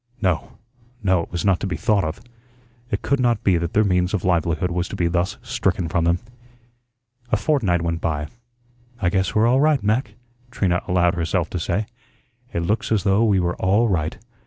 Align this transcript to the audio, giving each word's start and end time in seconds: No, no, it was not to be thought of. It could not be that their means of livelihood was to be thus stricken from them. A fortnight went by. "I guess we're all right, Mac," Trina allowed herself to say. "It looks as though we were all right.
No, 0.19 0.57
no, 1.03 1.21
it 1.21 1.31
was 1.31 1.45
not 1.45 1.59
to 1.59 1.67
be 1.67 1.77
thought 1.77 2.03
of. 2.03 2.21
It 2.89 3.03
could 3.03 3.19
not 3.19 3.43
be 3.43 3.57
that 3.57 3.73
their 3.73 3.83
means 3.83 4.15
of 4.15 4.23
livelihood 4.25 4.71
was 4.71 4.87
to 4.87 4.95
be 4.95 5.05
thus 5.05 5.37
stricken 5.43 5.87
from 5.89 6.05
them. 6.05 6.17
A 7.31 7.37
fortnight 7.37 7.83
went 7.83 8.01
by. 8.01 8.27
"I 8.99 9.09
guess 9.11 9.35
we're 9.35 9.45
all 9.45 9.61
right, 9.61 9.83
Mac," 9.83 10.15
Trina 10.49 10.81
allowed 10.87 11.13
herself 11.13 11.51
to 11.51 11.59
say. 11.59 11.85
"It 12.51 12.63
looks 12.63 12.91
as 12.91 13.03
though 13.03 13.23
we 13.23 13.39
were 13.39 13.55
all 13.57 13.89
right. 13.89 14.17